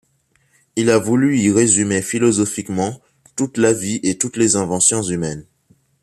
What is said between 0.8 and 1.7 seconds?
a voulu y